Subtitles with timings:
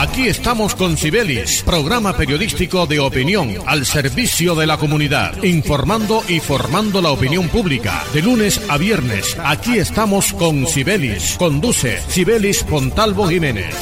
[0.00, 6.40] Aquí estamos con Sibelis, programa periodístico de opinión al servicio de la comunidad, informando y
[6.40, 8.02] formando la opinión pública.
[8.14, 11.36] De lunes a viernes, aquí estamos con Sibelis.
[11.38, 13.74] Conduce Sibelis Pontalvo Jiménez.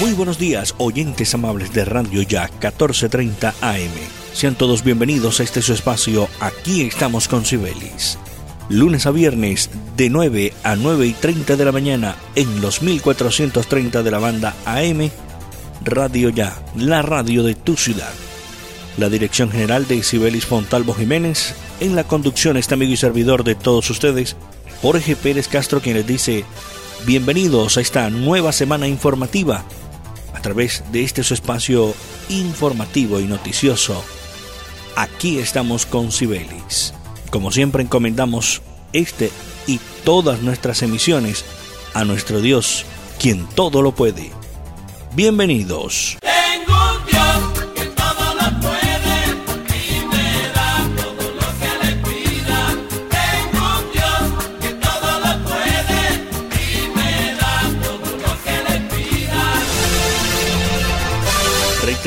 [0.00, 4.19] Muy buenos días, oyentes amables de Radio Ya 1430 AM.
[4.32, 6.28] Sean todos bienvenidos a este su espacio.
[6.38, 8.16] Aquí estamos con Sibelis.
[8.68, 14.02] Lunes a viernes de 9 a 9 y 30 de la mañana en los 1430
[14.02, 15.10] de la banda AM.
[15.84, 18.12] Radio Ya, la radio de tu ciudad.
[18.96, 21.54] La dirección general de Sibelis Fontalvo Jiménez.
[21.80, 24.36] En la conducción este amigo y servidor de todos ustedes,
[24.80, 26.44] Jorge Pérez Castro, quien les dice
[27.04, 29.64] bienvenidos a esta nueva semana informativa
[30.34, 31.94] a través de este su espacio
[32.28, 34.02] informativo y noticioso.
[35.00, 36.92] Aquí estamos con Cibelis.
[37.30, 38.60] Como siempre encomendamos
[38.92, 39.30] este
[39.66, 41.42] y todas nuestras emisiones
[41.94, 42.84] a nuestro Dios,
[43.18, 44.30] quien todo lo puede.
[45.14, 46.18] Bienvenidos.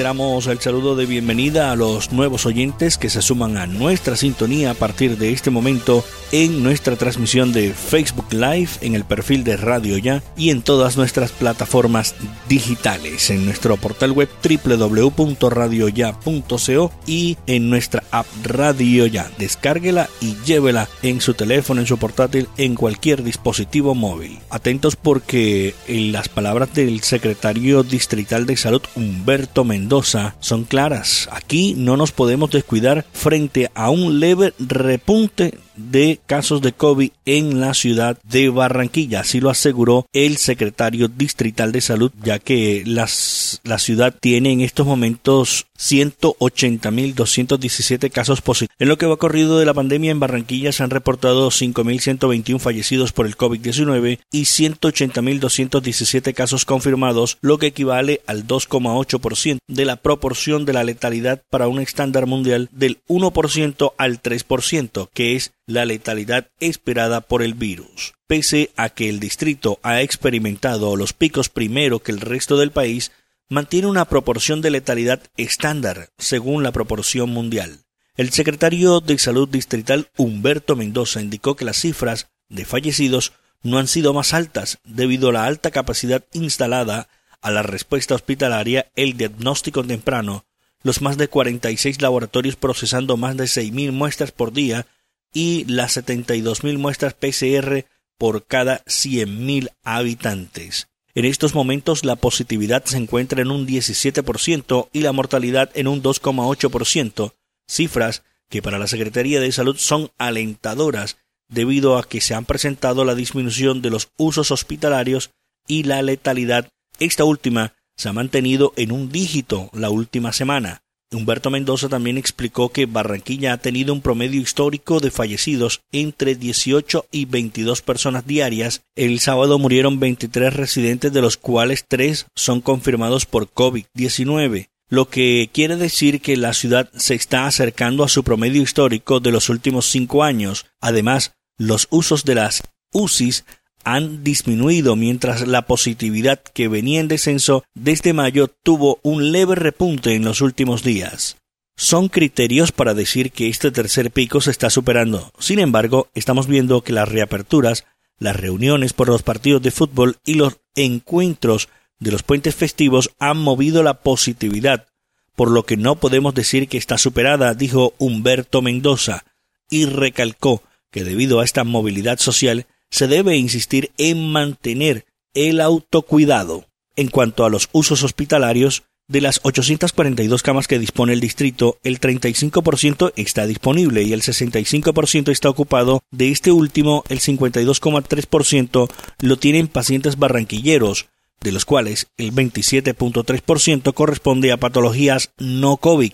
[0.03, 4.71] Reiteramos el saludo de bienvenida a los nuevos oyentes que se suman a nuestra sintonía
[4.71, 9.55] a partir de este momento en nuestra transmisión de Facebook Live, en el perfil de
[9.55, 12.15] Radio Ya y en todas nuestras plataformas
[12.49, 19.29] digitales, en nuestro portal web www.radioya.co y en nuestra app Radio Ya.
[19.37, 24.39] Descárguela y llévela en su teléfono, en su portátil, en cualquier dispositivo móvil.
[24.49, 31.29] Atentos porque las palabras del secretario distrital de salud Humberto Mendoza son claras.
[31.31, 37.59] Aquí no nos podemos descuidar frente a un leve repunte de casos de COVID en
[37.59, 39.21] la ciudad de Barranquilla.
[39.21, 44.61] Así lo aseguró el secretario distrital de salud, ya que las, la ciudad tiene en
[44.61, 48.73] estos momentos 180.217 casos positivos.
[48.79, 53.11] En lo que va corrido de la pandemia en Barranquilla se han reportado 5.121 fallecidos
[53.11, 60.65] por el COVID-19 y 180.217 casos confirmados, lo que equivale al 2,8% de la proporción
[60.65, 66.47] de la letalidad para un estándar mundial del 1% al 3%, que es la letalidad
[66.59, 68.13] esperada por el virus.
[68.27, 73.11] Pese a que el distrito ha experimentado los picos primero que el resto del país,
[73.49, 77.79] mantiene una proporción de letalidad estándar según la proporción mundial.
[78.15, 83.33] El secretario de Salud Distrital Humberto Mendoza indicó que las cifras de fallecidos
[83.63, 87.07] no han sido más altas debido a la alta capacidad instalada
[87.41, 90.45] a la respuesta hospitalaria, el diagnóstico temprano,
[90.83, 94.85] los más de 46 laboratorios procesando más de 6.000 muestras por día
[95.33, 97.85] y las 72.000 muestras PCR
[98.17, 100.87] por cada 100.000 habitantes.
[101.15, 106.01] En estos momentos la positividad se encuentra en un 17% y la mortalidad en un
[106.01, 107.33] 2,8%,
[107.67, 111.17] cifras que para la Secretaría de Salud son alentadoras
[111.49, 115.31] debido a que se han presentado la disminución de los usos hospitalarios
[115.67, 116.69] y la letalidad.
[116.99, 120.81] Esta última se ha mantenido en un dígito la última semana.
[121.15, 127.05] Humberto Mendoza también explicó que Barranquilla ha tenido un promedio histórico de fallecidos entre 18
[127.11, 128.81] y 22 personas diarias.
[128.95, 135.49] El sábado murieron 23 residentes de los cuales 3 son confirmados por COVID-19 lo que
[135.51, 139.87] quiere decir que la ciudad se está acercando a su promedio histórico de los últimos
[139.87, 140.67] cinco años.
[140.81, 142.61] Además, los usos de las
[142.91, 143.43] UCIs
[143.83, 150.15] han disminuido mientras la positividad que venía en descenso desde mayo tuvo un leve repunte
[150.15, 151.37] en los últimos días.
[151.75, 155.31] Son criterios para decir que este tercer pico se está superando.
[155.39, 157.85] Sin embargo, estamos viendo que las reaperturas,
[158.19, 161.69] las reuniones por los partidos de fútbol y los encuentros
[161.99, 164.87] de los puentes festivos han movido la positividad,
[165.35, 169.23] por lo que no podemos decir que está superada, dijo Humberto Mendoza,
[169.69, 170.61] y recalcó
[170.91, 176.67] que debido a esta movilidad social se debe insistir en mantener el autocuidado.
[176.95, 181.99] En cuanto a los usos hospitalarios, de las 842 camas que dispone el distrito, el
[181.99, 186.03] 35% está disponible y el 65% está ocupado.
[186.11, 188.91] De este último, el 52,3%
[189.21, 191.07] lo tienen pacientes barranquilleros,
[191.41, 196.13] de los cuales el 27.3% corresponde a patologías no COVID,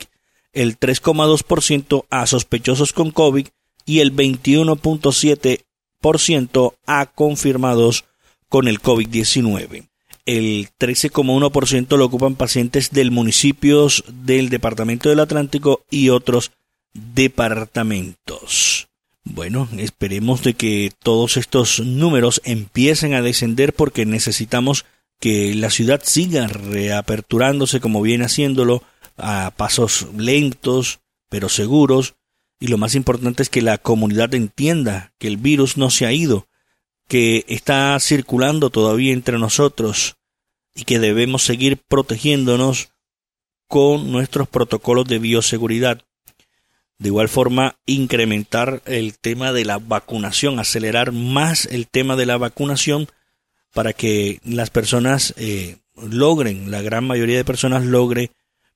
[0.54, 3.48] el 3,2% a sospechosos con COVID
[3.86, 5.66] y el 21.7%
[6.86, 8.06] a confirmados
[8.48, 9.88] con el COVID-19.
[10.26, 16.52] El 13,1% lo ocupan pacientes del municipios del Departamento del Atlántico y otros
[16.94, 18.88] departamentos.
[19.24, 24.86] Bueno, esperemos de que todos estos números empiecen a descender porque necesitamos
[25.20, 28.84] que la ciudad siga reaperturándose como viene haciéndolo
[29.18, 31.00] a pasos lentos
[31.30, 32.16] pero seguros
[32.60, 36.12] y lo más importante es que la comunidad entienda que el virus no se ha
[36.12, 36.48] ido,
[37.08, 40.18] que está circulando todavía entre nosotros
[40.76, 42.90] y que debemos seguir protegiéndonos
[43.68, 46.02] con nuestros protocolos de bioseguridad.
[46.98, 52.38] De igual forma, incrementar el tema de la vacunación, acelerar más el tema de la
[52.38, 53.08] vacunación
[53.74, 58.32] para que las personas eh, logren, la gran mayoría de personas logre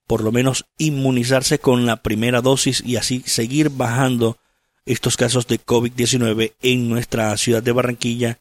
[0.08, 4.38] por lo menos inmunizarse con la primera dosis y así seguir bajando
[4.86, 8.40] estos casos de COVID-19 en nuestra ciudad de Barranquilla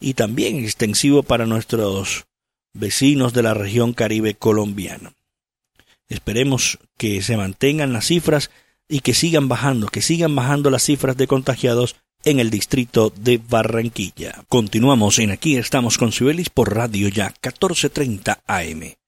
[0.00, 2.26] y también extensivo para nuestros
[2.72, 5.12] vecinos de la región caribe colombiana.
[6.08, 8.50] Esperemos que se mantengan las cifras
[8.88, 13.38] y que sigan bajando, que sigan bajando las cifras de contagiados en el distrito de
[13.38, 14.44] Barranquilla.
[14.48, 19.05] Continuamos en Aquí estamos con Cibelis por Radio Ya 1430 AM.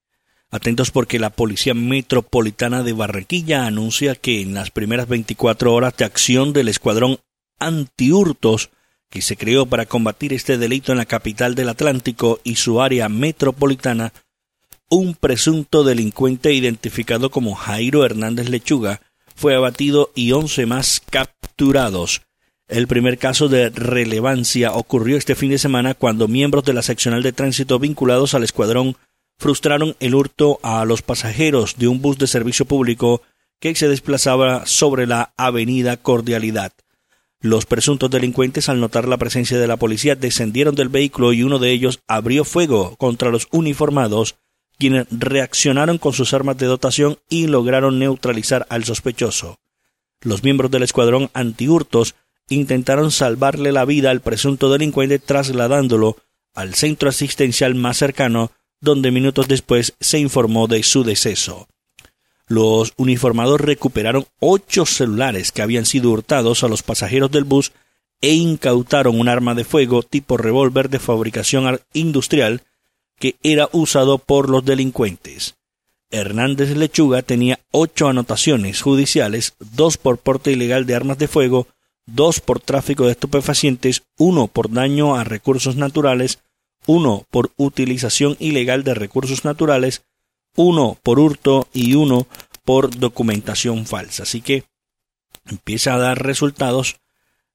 [0.50, 6.06] Atentos porque la Policía Metropolitana de Barranquilla anuncia que en las primeras 24 horas de
[6.06, 7.18] acción del Escuadrón
[7.58, 8.70] Antihurtos
[9.10, 13.08] que se creó para combatir este delito en la capital del Atlántico y su área
[13.08, 14.12] metropolitana,
[14.90, 19.00] un presunto delincuente identificado como Jairo Hernández Lechuga
[19.34, 22.22] fue abatido y once más capturados.
[22.68, 27.22] El primer caso de relevancia ocurrió este fin de semana cuando miembros de la seccional
[27.22, 28.96] de tránsito vinculados al escuadrón
[29.38, 33.22] frustraron el hurto a los pasajeros de un bus de servicio público
[33.60, 36.72] que se desplazaba sobre la avenida Cordialidad.
[37.40, 41.60] Los presuntos delincuentes, al notar la presencia de la policía, descendieron del vehículo y uno
[41.60, 44.36] de ellos abrió fuego contra los uniformados,
[44.76, 49.60] quienes reaccionaron con sus armas de dotación y lograron neutralizar al sospechoso.
[50.20, 52.16] Los miembros del escuadrón antihurtos
[52.48, 56.16] intentaron salvarle la vida al presunto delincuente trasladándolo
[56.54, 61.68] al centro asistencial más cercano, donde minutos después se informó de su deceso.
[62.46, 67.72] Los uniformados recuperaron ocho celulares que habían sido hurtados a los pasajeros del bus
[68.20, 72.62] e incautaron un arma de fuego tipo revólver de fabricación industrial
[73.18, 75.56] que era usado por los delincuentes.
[76.10, 81.66] Hernández Lechuga tenía ocho anotaciones judiciales, dos por porte ilegal de armas de fuego,
[82.06, 86.38] dos por tráfico de estupefacientes, uno por daño a recursos naturales,
[86.88, 90.04] uno por utilización ilegal de recursos naturales,
[90.56, 92.26] uno por hurto y uno
[92.64, 94.22] por documentación falsa.
[94.22, 94.64] Así que
[95.46, 96.96] empieza a dar resultados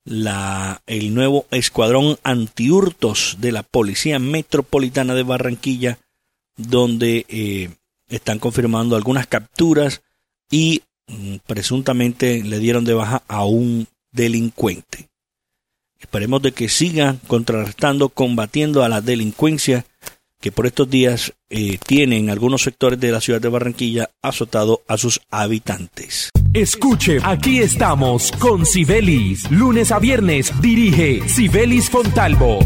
[0.06, 5.98] la, el nuevo escuadrón antihurtos de la Policía Metropolitana de Barranquilla,
[6.56, 7.72] donde eh,
[8.10, 10.04] están confirmando algunas capturas
[10.52, 15.10] y mm, presuntamente le dieron de baja a un delincuente.
[16.04, 19.86] Esperemos de que sigan contrarrestando, combatiendo a la delincuencia
[20.42, 24.98] que por estos días eh, tienen algunos sectores de la ciudad de Barranquilla azotado a
[24.98, 26.30] sus habitantes.
[26.54, 29.50] Escuche, aquí estamos con Sibelis.
[29.50, 32.60] Lunes a viernes dirige Sibelis Fontalvo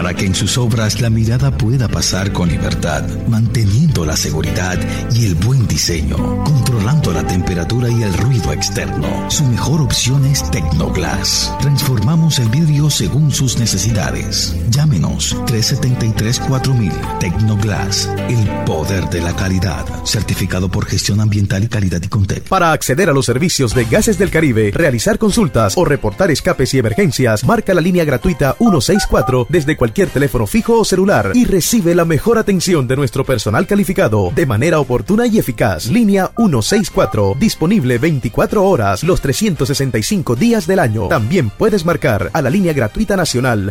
[0.00, 4.78] para que en sus obras la mirada pueda pasar con libertad, manteniendo la seguridad
[5.12, 9.30] y el buen diseño, controlando la temperatura y el ruido externo.
[9.30, 11.52] Su mejor opción es Tecnoglass.
[11.60, 14.56] Transformamos el vidrio según sus necesidades.
[14.70, 22.08] Llámenos 373-4000 Tecnoglass, el poder de la calidad, certificado por gestión ambiental y calidad y
[22.08, 22.44] Contec.
[22.44, 26.78] Para acceder a los servicios de Gases del Caribe, realizar consultas o reportar escapes y
[26.78, 32.04] emergencias, marca la línea gratuita 164 desde cualquier teléfono fijo o celular y recibe la
[32.04, 35.86] mejor atención de nuestro personal calificado de manera oportuna y eficaz.
[35.86, 41.08] Línea 164, disponible 24 horas los 365 días del año.
[41.08, 43.70] También puedes marcar a la línea gratuita nacional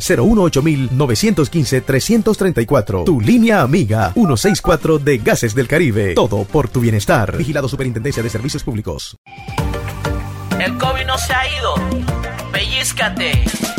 [0.92, 6.14] 915 334 Tu línea amiga 164 de Gases del Caribe.
[6.16, 7.38] Todo por tu bienestar.
[7.38, 9.18] Vigilado Superintendencia de Servicios Públicos.
[10.60, 11.76] El COVID no se ha ido.
[12.52, 13.79] Pellizcate.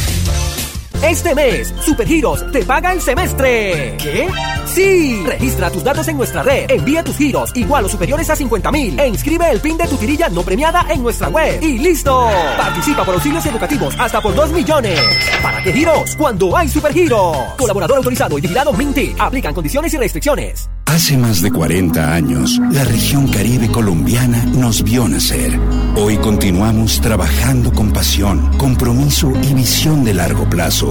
[1.03, 3.97] Este mes, Supergiros te paga el semestre.
[3.97, 4.27] ¿Qué?
[4.65, 5.23] Sí.
[5.25, 6.69] Registra tus datos en nuestra red.
[6.69, 8.99] Envía tus giros igual o superiores a 50 mil.
[8.99, 11.61] E inscribe el PIN de tu tirilla no premiada en nuestra web.
[11.61, 12.29] Y listo.
[12.55, 14.99] Participa por auxilios educativos hasta por 2 millones.
[15.41, 16.15] ¿Para qué giros?
[16.15, 17.35] Cuando hay Supergiros.
[17.57, 19.15] Colaborador autorizado y vigilado Minty.
[19.17, 20.69] Aplican condiciones y restricciones.
[20.85, 25.57] Hace más de 40 años, la región caribe colombiana nos vio nacer.
[25.95, 30.90] Hoy continuamos trabajando con pasión, compromiso y visión de largo plazo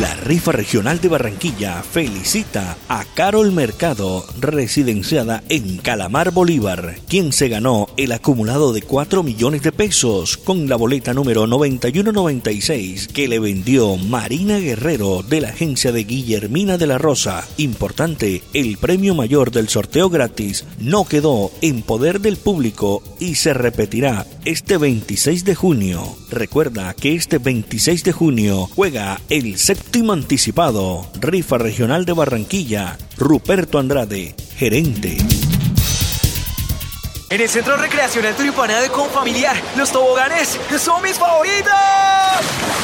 [0.00, 7.50] La rifa regional de Barranquilla felicita a Carol Mercado, residenciada en Calamar Bolívar, quien se
[7.50, 13.40] ganó el acumulado de 4 millones de pesos con la boleta número 9196 que le
[13.40, 17.46] vendió Marina Guerrero de la agencia de Guillermina de la Rosa.
[17.58, 23.52] Importante, el premio mayor del sorteo gratis no quedó en poder del público y se
[23.52, 26.16] repetirá este 26 de junio.
[26.30, 32.96] Recuerda que este 26 de junio juega el séptimo Último anticipado, Rifa Regional de Barranquilla,
[33.18, 35.16] Ruperto Andrade, gerente.
[37.30, 41.70] En el Centro Recreacional Turipana de Confamiliar, los toboganes son mis favoritos.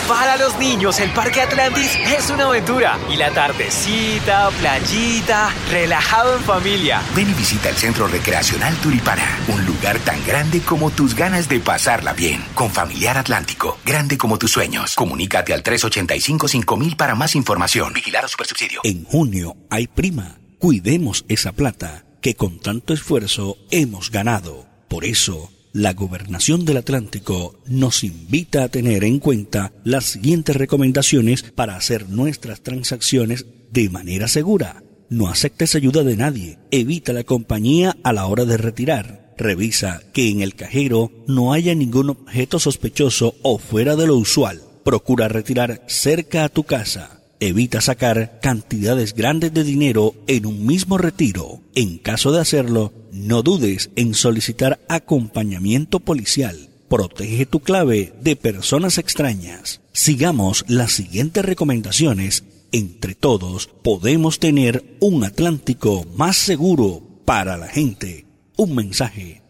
[0.07, 2.97] Para los niños, el Parque Atlantis es una aventura.
[3.11, 7.03] Y la tardecita, playita, relajado en familia.
[7.17, 11.59] Ven y visita el Centro Recreacional Turipana, un lugar tan grande como tus ganas de
[11.59, 12.45] pasarla bien.
[12.55, 14.95] Con Familiar Atlántico, grande como tus sueños.
[14.95, 17.93] Comunícate al 385-5000 para más información.
[17.93, 18.81] Vigilar a Supersubsidio.
[18.85, 20.39] En junio hay prima.
[20.61, 24.67] Cuidemos esa plata que con tanto esfuerzo hemos ganado.
[24.89, 31.45] Por eso, la Gobernación del Atlántico nos invita a tener en cuenta las siguientes recomendaciones
[31.45, 34.83] para hacer nuestras transacciones de manera segura.
[35.09, 36.59] No aceptes ayuda de nadie.
[36.73, 39.33] Evita la compañía a la hora de retirar.
[39.39, 44.63] Revisa que en el cajero no haya ningún objeto sospechoso o fuera de lo usual.
[44.83, 47.16] Procura retirar cerca a tu casa.
[47.39, 51.61] Evita sacar cantidades grandes de dinero en un mismo retiro.
[51.75, 56.71] En caso de hacerlo, no dudes en solicitar acompañamiento policial.
[56.89, 59.83] Protege tu clave de personas extrañas.
[59.93, 62.45] Sigamos las siguientes recomendaciones.
[62.73, 68.25] Entre todos podemos tener un Atlántico más seguro para la gente.
[68.57, 69.43] Un mensaje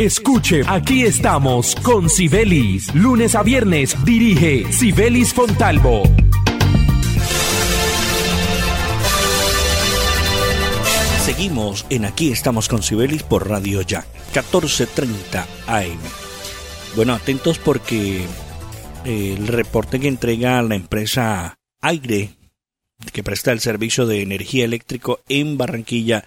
[0.00, 2.94] Escuche, aquí estamos con Sibelis.
[2.94, 6.04] Lunes a viernes dirige Sibelis Fontalvo.
[11.22, 15.98] Seguimos en Aquí estamos con Sibelis por Radio Ya, 14:30 AM.
[16.96, 18.24] Bueno, atentos porque
[19.04, 22.30] eh, el reporte que entrega la empresa Aire,
[23.12, 26.24] que presta el servicio de energía eléctrico en Barranquilla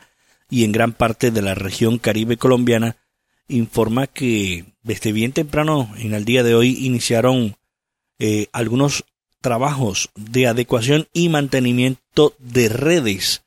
[0.48, 2.98] y en gran parte de la región caribe colombiana,
[3.48, 7.56] informa que desde bien temprano en el día de hoy iniciaron
[8.20, 9.06] eh, algunos
[9.42, 13.44] trabajos de adecuación y mantenimiento de redes,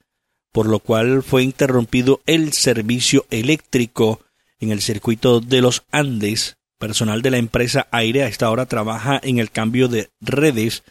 [0.53, 4.21] por lo cual fue interrumpido el servicio eléctrico
[4.61, 6.59] en el circuito de los Andes.
[6.79, 10.85] Personal de la empresa Aire a esta hora trabaja en el cambio de redes.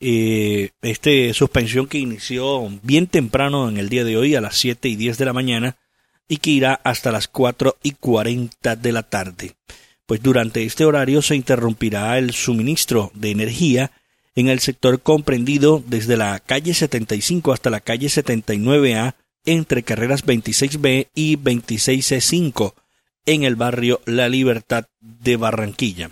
[0.00, 4.88] Eh, este suspensión que inició bien temprano en el día de hoy a las 7
[4.88, 5.76] y 10 de la mañana
[6.28, 9.54] y que irá hasta las 4 y 40 de la tarde.
[10.06, 13.90] Pues durante este horario se interrumpirá el suministro de energía
[14.34, 21.08] en el sector comprendido desde la calle 75 hasta la calle 79A entre carreras 26B
[21.14, 22.74] y 26C5
[23.26, 26.10] en el barrio La Libertad de Barranquilla.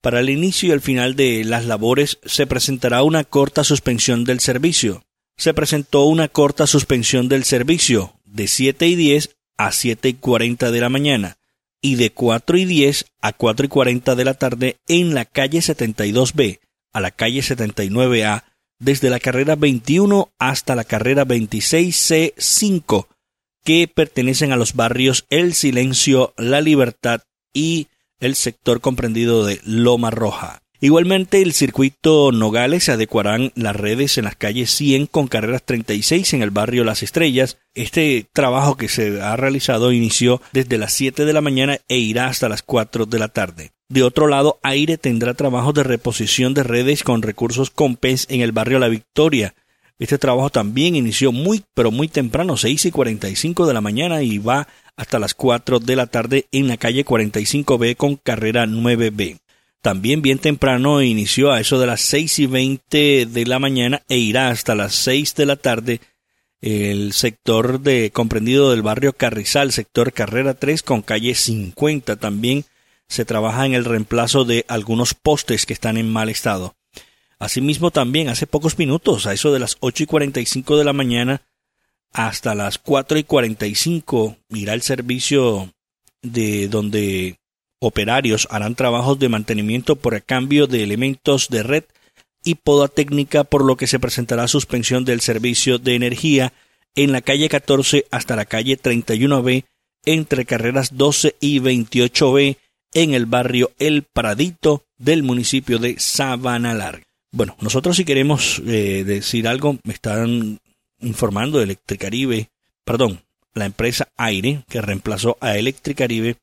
[0.00, 4.40] Para el inicio y el final de las labores se presentará una corta suspensión del
[4.40, 5.04] servicio.
[5.36, 10.70] Se presentó una corta suspensión del servicio de 7 y 10 a 7 y 40
[10.70, 11.38] de la mañana
[11.80, 15.58] y de 4 y 10 a 4 y 40 de la tarde en la calle
[15.58, 16.60] 72B
[16.92, 18.44] a la calle 79A
[18.78, 23.06] desde la carrera 21 hasta la carrera 26C5
[23.64, 27.22] que pertenecen a los barrios El Silencio, La Libertad
[27.52, 27.88] y
[28.20, 30.62] el sector comprendido de Loma Roja.
[30.86, 36.42] Igualmente, el circuito Nogales adecuarán las redes en las calles 100 con carreras 36 en
[36.42, 37.58] el barrio Las Estrellas.
[37.74, 42.28] Este trabajo que se ha realizado inició desde las 7 de la mañana e irá
[42.28, 43.72] hasta las 4 de la tarde.
[43.88, 48.52] De otro lado, Aire tendrá trabajos de reposición de redes con recursos Compens en el
[48.52, 49.56] barrio La Victoria.
[49.98, 54.38] Este trabajo también inició muy, pero muy temprano, 6 y 45 de la mañana y
[54.38, 59.38] va hasta las 4 de la tarde en la calle 45B con carrera 9B.
[59.82, 64.18] También bien temprano inició a eso de las 6 y 20 de la mañana e
[64.18, 66.00] irá hasta las 6 de la tarde
[66.60, 72.16] el sector de comprendido del barrio Carrizal, sector Carrera 3 con calle 50.
[72.16, 72.64] También
[73.08, 76.74] se trabaja en el reemplazo de algunos postes que están en mal estado.
[77.38, 81.42] Asimismo, también hace pocos minutos, a eso de las 8 y 45 de la mañana,
[82.12, 85.72] hasta las 4 y 45 irá el servicio
[86.22, 87.38] de donde
[87.78, 91.84] operarios harán trabajos de mantenimiento por cambio de elementos de red
[92.44, 96.52] y poda técnica por lo que se presentará suspensión del servicio de energía
[96.94, 99.64] en la calle 14 hasta la calle 31B
[100.04, 102.56] entre carreras 12 y 28B
[102.94, 107.04] en el barrio El Pradito del municipio de Sabana Larga.
[107.32, 110.60] Bueno, nosotros si queremos eh, decir algo, me están
[111.00, 112.48] informando de Electricaribe,
[112.84, 113.20] perdón,
[113.52, 116.36] la empresa Aire, que reemplazó a Electricaribe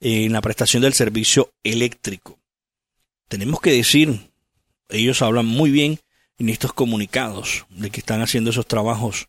[0.00, 2.38] en la prestación del servicio eléctrico.
[3.28, 4.30] Tenemos que decir,
[4.88, 6.00] ellos hablan muy bien
[6.38, 9.28] en estos comunicados de que están haciendo esos trabajos,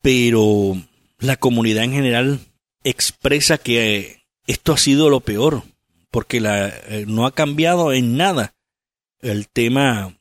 [0.00, 0.76] pero
[1.18, 2.40] la comunidad en general
[2.84, 5.62] expresa que esto ha sido lo peor,
[6.10, 8.54] porque la, eh, no ha cambiado en nada
[9.20, 10.18] el tema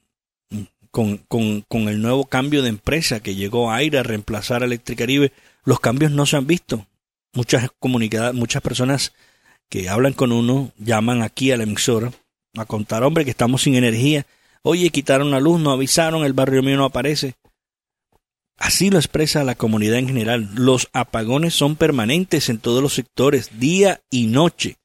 [0.91, 4.65] con, con, con, el nuevo cambio de empresa que llegó a Aire a reemplazar a
[4.65, 5.31] Electricaribe,
[5.63, 6.87] los cambios no se han visto.
[7.33, 9.13] Muchas comunidades, muchas personas
[9.71, 12.11] que hablan con uno llaman aquí a la emisora
[12.55, 14.27] a contar, hombre, que estamos sin energía.
[14.61, 17.33] Oye, quitaron la luz, no avisaron, el barrio mío no aparece.
[18.57, 20.51] Así lo expresa la comunidad en general.
[20.53, 24.77] Los apagones son permanentes en todos los sectores, día y noche.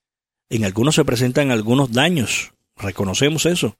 [0.48, 3.76] En algunos se presentan algunos daños, reconocemos eso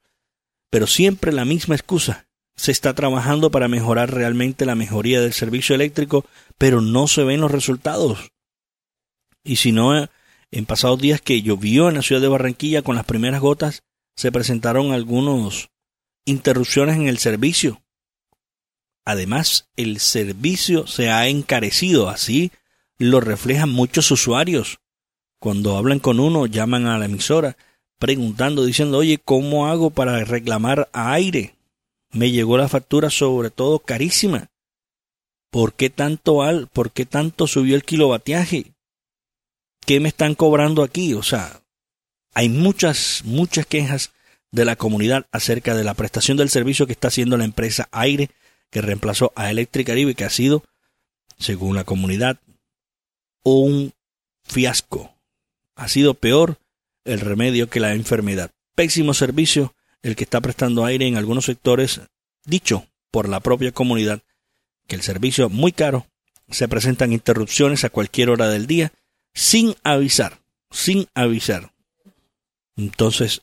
[0.70, 2.26] pero siempre la misma excusa.
[2.54, 6.24] Se está trabajando para mejorar realmente la mejoría del servicio eléctrico,
[6.58, 8.30] pero no se ven los resultados.
[9.44, 10.08] Y si no,
[10.50, 13.82] en pasados días que llovió en la ciudad de Barranquilla con las primeras gotas,
[14.16, 15.68] se presentaron algunas
[16.24, 17.82] interrupciones en el servicio.
[19.04, 22.50] Además, el servicio se ha encarecido, así
[22.98, 24.78] lo reflejan muchos usuarios.
[25.38, 27.56] Cuando hablan con uno, llaman a la emisora
[27.98, 31.56] preguntando, diciendo, oye, ¿cómo hago para reclamar a aire?
[32.10, 34.50] Me llegó la factura sobre todo carísima.
[35.50, 38.75] ¿Por qué tanto al, por qué tanto subió el kilovatiaje?
[39.86, 41.14] ¿Qué me están cobrando aquí?
[41.14, 41.62] O sea,
[42.34, 44.10] hay muchas, muchas quejas
[44.50, 48.30] de la comunidad acerca de la prestación del servicio que está haciendo la empresa Aire,
[48.70, 50.64] que reemplazó a Electric Caribe, que ha sido,
[51.38, 52.40] según la comunidad,
[53.44, 53.92] un
[54.42, 55.14] fiasco.
[55.76, 56.58] Ha sido peor
[57.04, 58.50] el remedio que la enfermedad.
[58.74, 62.00] Pésimo servicio el que está prestando aire en algunos sectores,
[62.44, 64.22] dicho por la propia comunidad,
[64.88, 66.06] que el servicio muy caro,
[66.50, 68.92] se presentan interrupciones a cualquier hora del día,
[69.36, 71.70] sin avisar, sin avisar.
[72.76, 73.42] Entonces,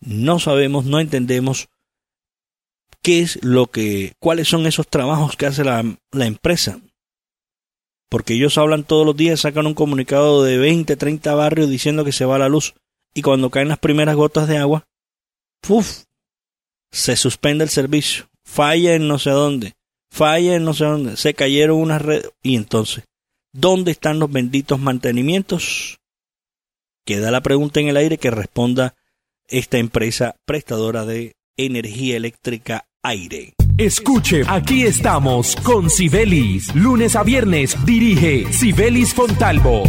[0.00, 1.68] no sabemos, no entendemos
[3.02, 6.80] qué es lo que, cuáles son esos trabajos que hace la, la empresa.
[8.08, 12.12] Porque ellos hablan todos los días, sacan un comunicado de 20, 30 barrios diciendo que
[12.12, 12.74] se va la luz
[13.12, 14.86] y cuando caen las primeras gotas de agua,
[15.60, 16.04] ¡puf!
[16.92, 19.74] se suspende el servicio, falla en no sé dónde,
[20.12, 23.04] falla en no sé dónde, se cayeron unas redes y entonces,
[23.54, 25.98] ¿dónde están los benditos mantenimientos?
[27.06, 28.94] Queda la pregunta en el aire que responda
[29.48, 33.54] esta empresa prestadora de energía eléctrica aire.
[33.78, 36.74] Escuche, aquí estamos con Sibelis.
[36.74, 39.82] Lunes a viernes dirige Sibelis Fontalvo.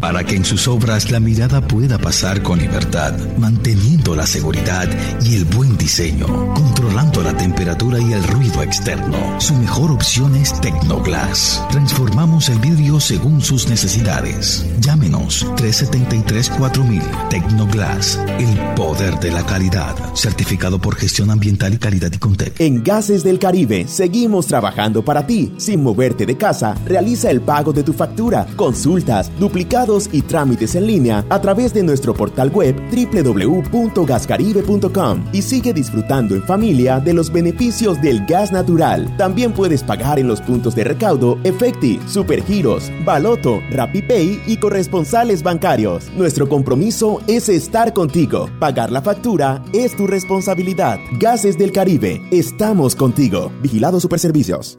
[0.00, 4.88] Para que en sus obras la mirada pueda pasar con libertad, manteniendo la seguridad
[5.22, 9.40] y el buen diseño, controlando la temperatura y el ruido externo.
[9.40, 11.62] Su mejor opción es Tecnoglass.
[11.70, 14.64] Transformamos el vidrio según sus necesidades.
[14.80, 22.18] Llámenos 373-4000 Tecnoglass, el poder de la calidad, certificado por gestión ambiental y calidad y
[22.18, 22.60] Contec.
[22.60, 25.52] En Gases del Caribe seguimos trabajando para ti.
[25.56, 30.86] Sin moverte de casa, realiza el pago de tu factura, consultas, duplicados y trámites en
[30.86, 37.32] línea a través de nuestro portal web www.gascaribe.com y sigue disfrutando en familia de los
[37.32, 39.16] beneficios del gas natural.
[39.16, 46.10] También puedes pagar en los puntos de recaudo Efecti, Supergiros, Baloto, RappiPay y corresponsales bancarios.
[46.16, 48.48] Nuestro compromiso es estar contigo.
[48.60, 50.98] Pagar la factura es tu responsabilidad.
[51.18, 53.50] Gases del Caribe, estamos contigo.
[53.62, 54.78] Vigilado Superservicios.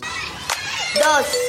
[0.95, 1.48] Dos.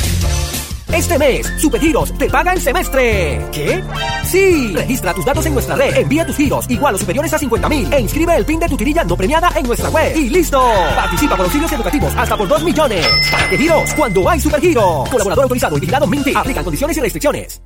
[0.93, 3.45] Este mes, Supergiros te paga el semestre.
[3.51, 3.81] ¿Qué?
[4.25, 4.73] Sí.
[4.75, 7.93] Registra tus datos en nuestra red, envía tus giros igual o superiores a 50 mil
[7.93, 10.15] e inscribe el PIN de tu tirilla no premiada en nuestra web.
[10.15, 10.61] Y listo.
[10.95, 13.07] Participa por auxilios educativos hasta por 2 millones.
[13.31, 13.93] ¿Para qué giros?
[13.93, 15.09] Cuando hay Supergiros.
[15.09, 16.33] Colaborador autorizado y vigilado Minty.
[16.35, 17.61] Aplican condiciones y restricciones.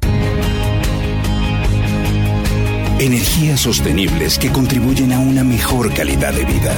[3.00, 6.74] Energías sostenibles que contribuyen a una mejor calidad de vida.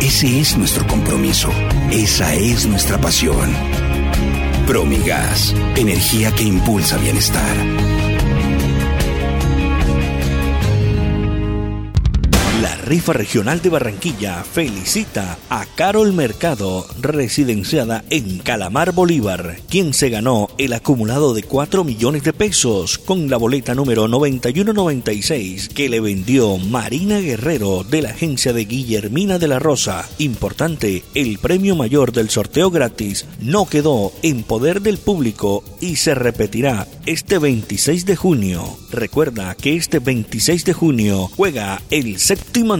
[0.00, 1.50] Ese es nuestro compromiso.
[1.90, 3.79] Esa es nuestra pasión.
[4.70, 7.89] Promigas, energía que impulsa bienestar.
[12.90, 20.48] Rifa regional de Barranquilla felicita a Carol Mercado, residenciada en Calamar Bolívar, quien se ganó
[20.58, 26.58] el acumulado de 4 millones de pesos con la boleta número 9196 que le vendió
[26.58, 30.08] Marina Guerrero de la agencia de Guillermina de la Rosa.
[30.18, 36.16] Importante, el premio mayor del sorteo gratis no quedó en poder del público y se
[36.16, 38.64] repetirá este 26 de junio.
[38.90, 42.79] Recuerda que este 26 de junio juega el séptimo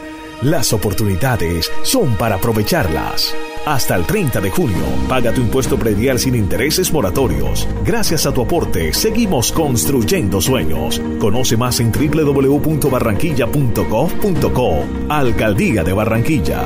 [0.41, 3.35] Las oportunidades son para aprovecharlas.
[3.67, 7.67] Hasta el 30 de junio, paga tu impuesto predial sin intereses moratorios.
[7.85, 10.99] Gracias a tu aporte, seguimos construyendo sueños.
[11.19, 14.83] Conoce más en www.barranquilla.gov.co.
[15.09, 16.65] Alcaldía de Barranquilla.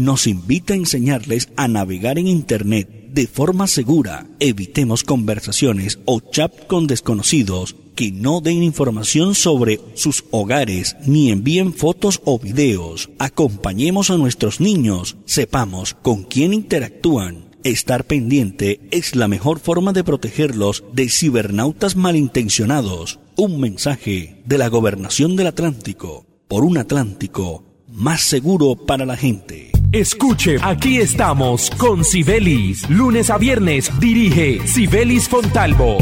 [0.00, 4.26] nos invita a enseñarles a navegar en Internet de forma segura.
[4.40, 11.74] Evitemos conversaciones o chat con desconocidos que no den información sobre sus hogares ni envíen
[11.74, 13.10] fotos o videos.
[13.18, 17.50] Acompañemos a nuestros niños, sepamos con quién interactúan.
[17.62, 23.20] Estar pendiente es la mejor forma de protegerlos de cibernautas malintencionados.
[23.36, 29.70] Un mensaje de la Gobernación del Atlántico por un Atlántico más seguro para la gente.
[29.92, 32.88] Escuche, aquí estamos con Sibelis.
[32.88, 35.98] Lunes a viernes dirige Sibelis Fontalvo.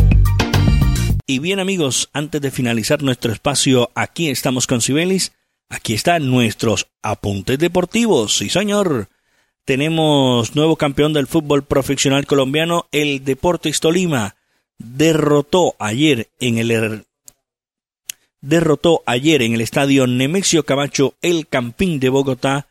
[1.26, 5.32] Y bien amigos, antes de finalizar nuestro espacio, aquí estamos con Sibelis.
[5.70, 9.08] Aquí están nuestros apuntes deportivos, sí señor.
[9.64, 14.36] Tenemos nuevo campeón del fútbol profesional colombiano, el Deportes Tolima.
[14.76, 17.06] Derrotó ayer en el
[18.42, 22.68] derrotó ayer en el estadio Nemesio Camacho el Campín de Bogotá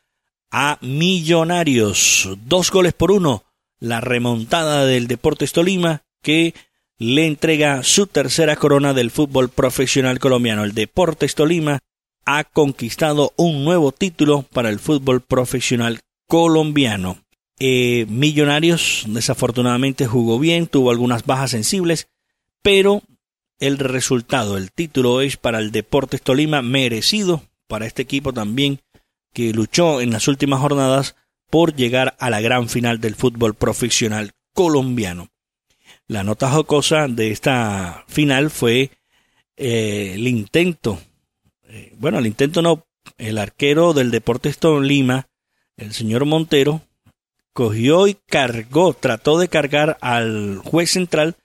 [0.51, 2.29] a Millonarios.
[2.45, 3.43] Dos goles por uno.
[3.79, 6.53] La remontada del Deportes Tolima que
[6.97, 10.63] le entrega su tercera corona del fútbol profesional colombiano.
[10.63, 11.79] El Deportes Tolima
[12.25, 17.19] ha conquistado un nuevo título para el fútbol profesional colombiano.
[17.59, 22.07] Eh, Millonarios desafortunadamente jugó bien, tuvo algunas bajas sensibles,
[22.61, 23.01] pero
[23.59, 28.79] el resultado, el título es para el Deportes Tolima merecido, para este equipo también
[29.37, 31.15] que luchó en las últimas jornadas
[31.51, 35.29] por llegar a la gran final del fútbol profesional colombiano.
[36.07, 38.89] La nota jocosa de esta final fue
[39.55, 40.99] eh, el intento,
[41.69, 42.87] eh, bueno, el intento no,
[43.19, 45.27] el arquero del Deportes Tolima,
[45.75, 46.81] el señor Montero,
[47.53, 51.35] cogió y cargó, trató de cargar al juez central.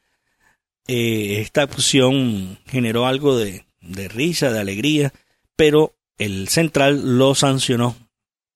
[0.87, 3.65] Eh, esta opción generó algo de
[4.09, 5.13] risa, de alegría,
[5.57, 7.97] pero el central lo sancionó,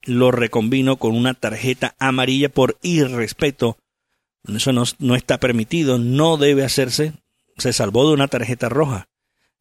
[0.03, 3.77] lo reconvino con una tarjeta amarilla por irrespeto.
[4.47, 7.15] Eso no, no está permitido, no debe hacerse.
[7.57, 9.09] Se salvó de una tarjeta roja.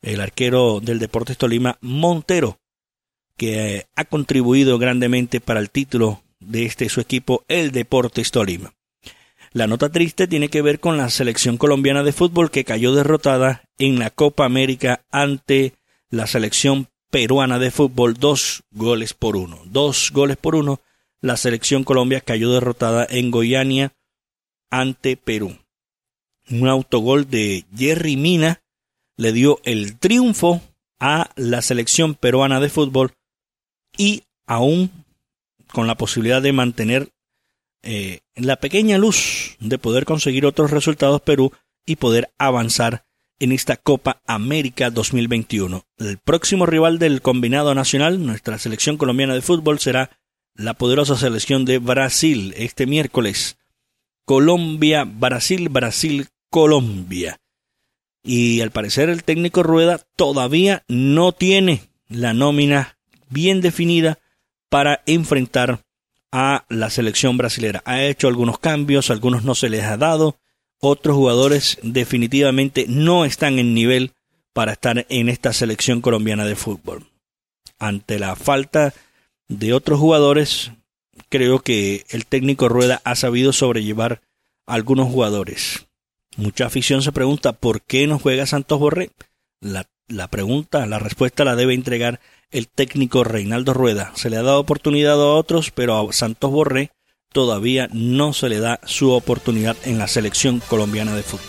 [0.02, 2.60] El arquero del Deportes Tolima, Montero,
[3.38, 8.74] que ha contribuido grandemente para el título de este su equipo, el Deportes Tolima.
[9.52, 13.64] La nota triste tiene que ver con la selección colombiana de fútbol que cayó derrotada
[13.80, 15.74] en la Copa América ante
[16.10, 19.62] la selección peruana de fútbol, dos goles por uno.
[19.66, 20.82] Dos goles por uno.
[21.22, 23.94] La selección Colombia cayó derrotada en Goiania
[24.70, 25.58] ante Perú.
[26.50, 28.62] Un autogol de Jerry Mina
[29.18, 30.62] le dio el triunfo
[31.00, 33.14] a la selección peruana de fútbol
[33.98, 34.92] y aún
[35.72, 37.10] con la posibilidad de mantener
[37.84, 41.52] eh, la pequeña luz de poder conseguir otros resultados Perú
[41.86, 43.06] y poder avanzar
[43.40, 45.84] en esta Copa América 2021.
[45.98, 50.12] El próximo rival del combinado nacional, nuestra selección colombiana de fútbol, será
[50.54, 53.58] la poderosa selección de Brasil este miércoles.
[54.26, 57.38] Colombia, Brasil, Brasil, Colombia.
[58.24, 62.98] Y al parecer el técnico Rueda todavía no tiene la nómina
[63.30, 64.20] bien definida
[64.70, 65.82] para enfrentar
[66.32, 67.84] a la selección brasilera.
[67.86, 70.38] Ha hecho algunos cambios, algunos no se les ha dado,
[70.80, 74.12] otros jugadores definitivamente no están en nivel
[74.54, 77.08] para estar en esta selección colombiana de fútbol.
[77.80, 78.94] Ante la falta
[79.48, 80.72] de otros jugadores,
[81.30, 84.22] creo que el técnico Rueda ha sabido sobrellevar
[84.66, 85.88] algunos jugadores.
[86.38, 89.12] Mucha afición se pregunta por qué no juega Santos Borré.
[89.60, 92.20] La, la pregunta, la respuesta la debe entregar
[92.52, 94.12] el técnico Reinaldo Rueda.
[94.16, 96.92] Se le ha dado oportunidad a otros, pero a Santos Borré
[97.36, 101.46] todavía no se le da su oportunidad en la selección colombiana de fútbol.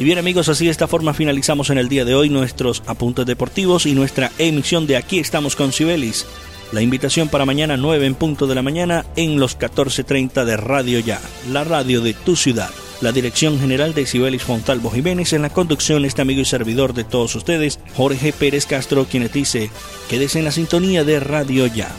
[0.00, 3.24] Y bien amigos, así de esta forma finalizamos en el día de hoy nuestros apuntes
[3.24, 6.26] deportivos y nuestra emisión de Aquí estamos con Cibelis.
[6.72, 10.98] La invitación para mañana 9 en punto de la mañana en los 14.30 de Radio
[10.98, 11.20] Ya,
[11.52, 12.70] la radio de tu ciudad.
[13.00, 17.04] La dirección general de Cibelis Fontalvo Jiménez en la conducción este amigo y servidor de
[17.04, 19.70] todos ustedes, Jorge Pérez Castro, quien dice,
[20.10, 21.94] quédese en la sintonía de Radio Ya.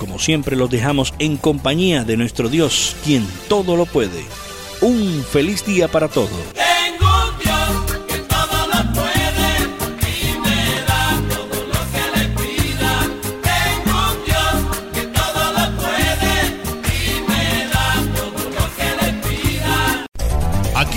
[0.00, 4.24] Como siempre los dejamos en compañía de nuestro Dios, quien todo lo puede.
[4.80, 6.30] Un feliz día para todos.